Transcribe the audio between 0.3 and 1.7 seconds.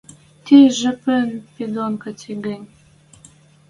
Ти жепӹн пи